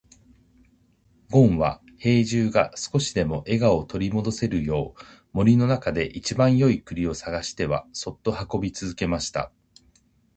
[1.29, 9.51] ごんは兵十が少しでも笑顔を取り戻せるよう、森の中で一番よい栗を探してはそっと運び続けました。